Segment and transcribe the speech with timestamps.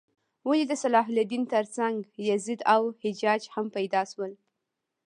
[0.47, 1.95] ولې د صلاح الدین تر څنګ
[2.29, 4.33] یزید او حجاج هم پیدا شول؟